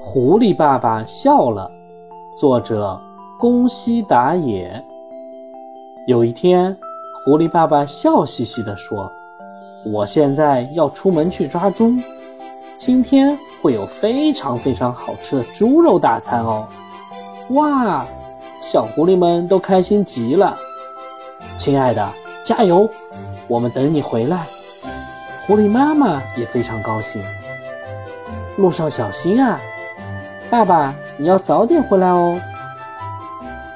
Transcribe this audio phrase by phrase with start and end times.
[0.00, 1.70] 狐狸爸爸笑了。
[2.36, 2.98] 作者
[3.38, 4.82] 宫西达也。
[6.06, 6.74] 有一天，
[7.24, 9.10] 狐狸爸爸笑嘻嘻地说
[9.84, 11.92] ：“我现在要出门去抓猪，
[12.76, 16.66] 今天会有非常非常好吃的猪肉大餐哦！”
[17.50, 18.06] 哇，
[18.62, 20.56] 小狐狸们都开心极了。
[21.58, 22.08] 亲爱的，
[22.44, 22.88] 加油！
[23.48, 24.46] 我们等你回来。
[25.46, 27.20] 狐狸妈妈也非常高兴。
[28.56, 29.60] 路上小心啊，
[30.50, 32.40] 爸爸，你要早点回来哦。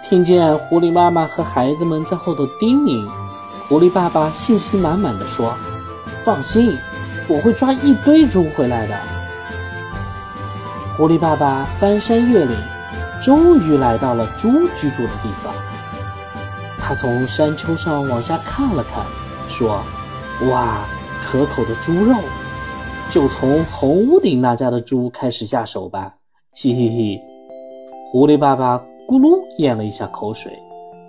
[0.02, 3.06] 听见狐狸妈妈和孩子们在后头叮咛，
[3.68, 5.54] 狐狸爸爸信心满满的说
[6.24, 6.78] ：“放心，
[7.28, 8.96] 我会抓一堆猪回来的。”
[10.96, 12.56] 狐狸爸爸翻山越岭，
[13.22, 15.52] 终于来到了猪居住的地方。
[16.78, 19.04] 他从山丘上往下看了看，
[19.46, 19.82] 说
[20.50, 20.78] ：“哇，
[21.22, 22.16] 可口的猪肉！”
[23.10, 26.14] 就从红屋顶那家的猪开始下手吧，
[26.54, 27.24] 嘻嘻嘻！
[28.10, 28.76] 狐狸爸爸
[29.08, 30.52] 咕噜咽了一下口水，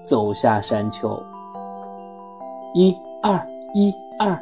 [0.05, 1.21] 走下山丘。
[2.73, 4.41] 一二一二，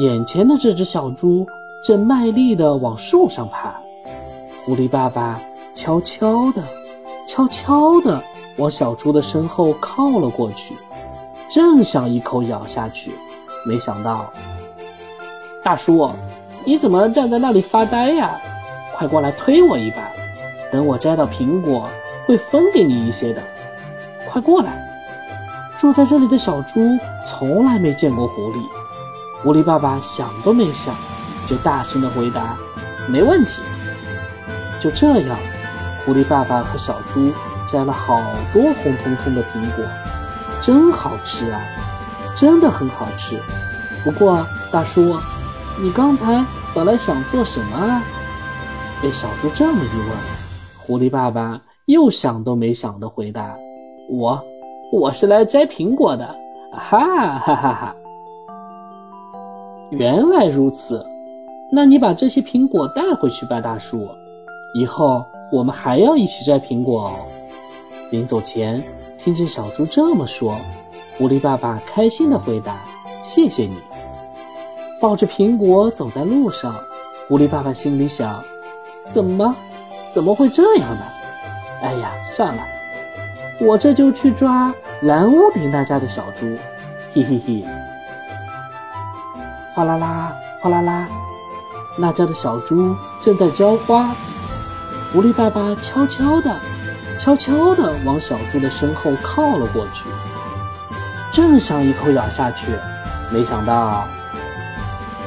[0.00, 1.44] 眼前的这只小猪
[1.84, 3.74] 正卖力地往树上爬。
[4.64, 5.40] 狐狸爸爸
[5.74, 6.62] 悄悄地、
[7.26, 8.22] 悄悄地
[8.58, 10.76] 往小猪的身后靠了过去，
[11.50, 13.10] 正想一口咬下去，
[13.66, 14.32] 没想到，
[15.64, 16.08] 大叔。
[16.64, 18.40] 你怎么站在那里发呆呀？
[19.02, 20.12] 快过来推我一把，
[20.70, 21.90] 等我摘到苹果，
[22.24, 23.42] 会分给你一些的。
[24.30, 24.80] 快过来！
[25.76, 28.62] 住在这里的小猪从来没见过狐狸。
[29.42, 30.94] 狐狸爸爸想都没想，
[31.48, 32.56] 就大声的回答
[33.10, 33.60] ：“没问题。”
[34.78, 35.36] 就这样，
[36.06, 37.32] 狐狸爸爸和小猪
[37.66, 39.84] 摘了好多红彤彤的苹果，
[40.60, 41.60] 真好吃啊！
[42.36, 43.36] 真的很好吃。
[44.04, 45.16] 不过，大叔。
[45.80, 48.00] 你刚才本来想做什么啊？
[49.02, 50.08] 被小猪这么一问，
[50.78, 53.58] 狐狸爸爸又想都没想的回答
[54.08, 54.40] ：“我，
[54.92, 56.24] 我是来摘苹果的。”
[56.72, 57.96] 哈哈哈哈！
[59.90, 61.04] 原来如此，
[61.72, 64.08] 那你把这些苹果带回去吧，大叔。
[64.74, 67.12] 以后我们还要一起摘苹果哦。
[68.12, 68.82] 临走前，
[69.18, 70.56] 听见小猪这么说，
[71.18, 72.84] 狐狸爸爸开心的回答
[73.24, 73.76] ：“谢谢你。”
[75.02, 76.74] 抱着苹果走在路上，
[77.26, 78.42] 狐狸爸爸心里想：
[79.12, 79.54] 怎么，
[80.10, 81.02] 怎么会这样呢？
[81.82, 82.62] 哎呀，算了，
[83.60, 86.46] 我这就去抓蓝屋顶那家的小猪。
[87.12, 87.64] 嘿嘿嘿！
[89.74, 91.06] 哗啦啦，哗啦啦，
[91.98, 94.14] 那家的小猪正在浇花。
[95.12, 96.56] 狐狸爸爸悄悄地、
[97.18, 100.04] 悄悄地往小猪的身后靠了过去，
[101.30, 102.72] 正想一口咬下去，
[103.30, 104.06] 没想到。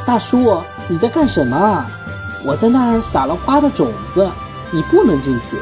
[0.07, 1.85] 大叔，你在干什么？
[2.47, 4.29] 我在那儿撒了花的种子，
[4.72, 5.57] 你不能进去。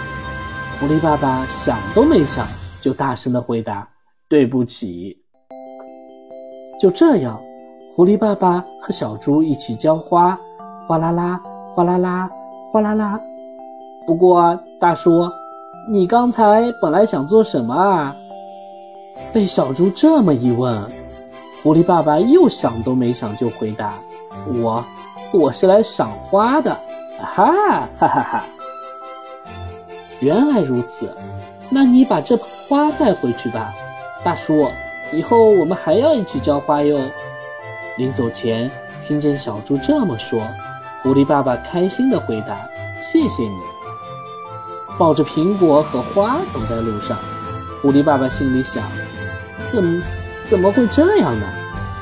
[0.77, 2.45] 狐狸爸爸想都没想，
[2.81, 3.87] 就大声的回答
[4.27, 5.17] ：“对不起。”
[6.81, 7.39] 就这样，
[7.95, 10.37] 狐狸爸爸和小猪一起浇花，
[10.85, 11.39] 哗啦啦，
[11.73, 12.29] 哗啦啦，
[12.69, 13.17] 哗啦啦。
[14.05, 15.31] 不过，大叔，
[15.89, 18.13] 你刚才本来想做什么啊？
[19.31, 20.83] 被小猪这么一问，
[21.61, 23.93] 狐狸爸爸又想都没想就回答。
[24.53, 24.83] 我，
[25.33, 26.71] 我是来赏花的，
[27.19, 27.51] 啊哈
[27.97, 28.43] 哈哈哈！
[30.19, 31.09] 原来如此，
[31.71, 33.73] 那你把这花带回去吧，
[34.23, 34.69] 大叔。
[35.11, 36.99] 以后我们还要一起浇花哟。
[37.97, 38.69] 临走前，
[39.07, 40.47] 听见小猪这么说，
[41.01, 42.55] 狐狸爸爸开心地回答
[43.01, 43.57] ：“谢谢你。”
[44.99, 47.17] 抱着苹果和花走在路上，
[47.81, 48.83] 狐狸爸爸心里想：
[49.65, 50.03] 怎
[50.45, 51.47] 怎么会这样呢？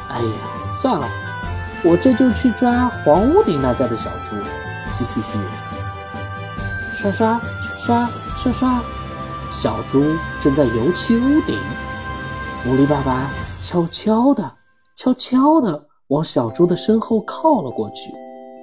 [0.10, 0.32] 哎呀，
[0.74, 1.08] 算了。
[1.84, 4.36] 我这就去抓黄屋顶那家的小猪，
[4.88, 5.40] 嘻嘻嘻！
[6.96, 7.42] 刷刷
[7.80, 8.06] 刷
[8.38, 8.82] 刷刷，
[9.52, 10.04] 小猪
[10.40, 11.58] 正在油漆屋顶。
[12.64, 13.28] 狐狸爸爸
[13.60, 14.44] 悄悄的、
[14.96, 18.14] 悄悄的往小猪的身后靠了过去，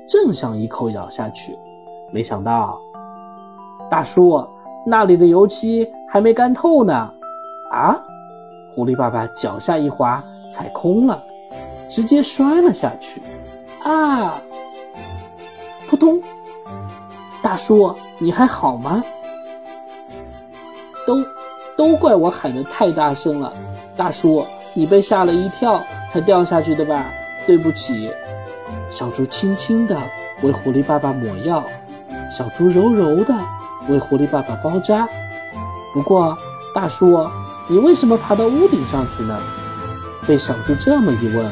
[0.08, 1.58] 正想一口咬下去，
[2.12, 2.78] 没想到，
[3.90, 4.46] 大叔
[4.86, 6.94] 那里的油漆还没干透呢！
[7.72, 7.98] 啊！
[8.76, 10.22] 狐狸爸爸脚下一滑，
[10.52, 11.20] 踩空了。
[11.90, 13.20] 直接摔了下去，
[13.82, 14.40] 啊！
[15.88, 16.20] 扑通！
[17.42, 19.02] 大叔，你还好吗？
[21.06, 21.24] 都
[21.76, 23.52] 都怪我喊的太大声了，
[23.96, 24.44] 大叔，
[24.74, 27.10] 你被吓了一跳才掉下去的吧？
[27.46, 28.12] 对不起。
[28.90, 29.96] 小猪轻轻的
[30.42, 31.64] 为狐狸爸爸抹药，
[32.30, 33.34] 小猪柔柔的
[33.88, 35.08] 为狐狸爸爸包扎。
[35.94, 36.36] 不过，
[36.74, 37.26] 大叔，
[37.68, 39.38] 你为什么爬到屋顶上去呢？
[40.26, 41.50] 被小猪这么一问。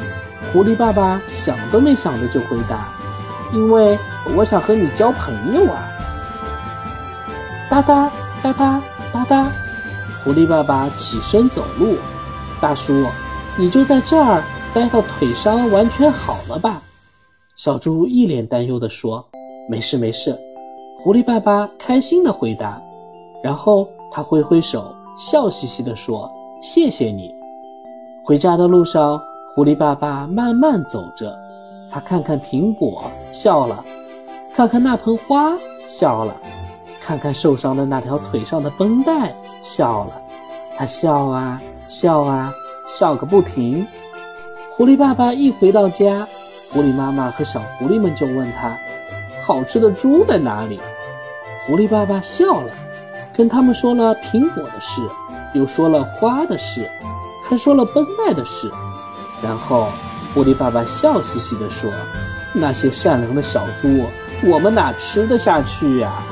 [0.56, 2.88] 狐狸爸爸想都没想的就回答
[3.52, 3.98] ：“因为
[4.34, 5.86] 我想和你交朋友啊。”
[7.68, 8.10] 哒哒
[8.42, 8.82] 哒哒
[9.12, 9.52] 哒哒。
[10.24, 11.96] 狐狸爸爸起身走路。
[12.58, 13.04] 大叔，
[13.58, 14.42] 你就在这儿
[14.72, 16.80] 待到腿伤完全好了吧？
[17.56, 19.22] 小猪一脸担忧地说
[19.68, 20.34] ：“没事没事。”
[21.04, 22.80] 狐狸爸爸开心地回答，
[23.44, 26.32] 然后他挥挥手，笑嘻嘻地说
[26.62, 27.30] ：“谢谢你。”
[28.24, 29.20] 回家的路上，
[29.56, 31.34] 狐狸爸爸慢慢走着，
[31.90, 33.82] 他看看苹果，笑了；
[34.54, 35.56] 看看那盆花，
[35.88, 36.34] 笑了；
[37.00, 40.12] 看看受伤的那条腿上的绷带，笑了。
[40.76, 41.58] 他笑啊
[41.88, 42.52] 笑啊
[42.86, 43.86] 笑个不停。
[44.76, 46.28] 狐狸爸爸一回到家，
[46.70, 48.76] 狐狸妈妈和小狐狸们就问他
[49.42, 50.78] ：“好吃的猪在哪里？”
[51.66, 52.70] 狐狸爸爸笑了，
[53.32, 55.00] 跟他们说了苹果的事，
[55.54, 56.86] 又说了花的事，
[57.48, 58.70] 还说了绷带的事。
[59.42, 59.88] 然后，
[60.34, 61.90] 狐狸爸爸笑嘻嘻地说
[62.54, 64.06] ：“那些善良的小猪，
[64.42, 66.22] 我们哪吃得下去呀？”